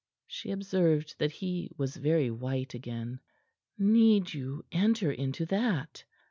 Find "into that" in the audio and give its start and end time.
5.11-6.05